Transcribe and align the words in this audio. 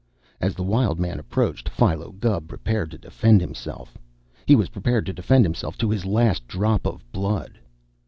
As 0.39 0.55
the 0.55 0.63
Wild 0.63 0.99
Man 0.99 1.19
approached, 1.19 1.69
Philo 1.69 2.11
Gubb 2.13 2.47
prepared 2.47 2.89
to 2.89 2.97
defend 2.97 3.39
himself. 3.39 3.99
He 4.47 4.55
was 4.55 4.69
prepared 4.69 5.05
to 5.05 5.13
defend 5.13 5.45
himself 5.45 5.77
to 5.77 5.91
his 5.91 6.07
last 6.07 6.47
drop 6.47 6.87
of 6.87 7.03
blood. 7.11 7.59